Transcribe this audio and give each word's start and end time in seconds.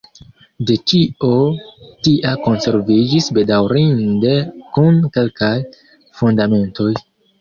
De 0.69 0.75
ĉio 0.91 1.27
tia 2.07 2.31
konserviĝis 2.47 3.27
bedaŭrinde 3.39 4.33
nur 4.79 4.99
kelkaj 5.19 5.55
fundamentoj. 6.23 6.91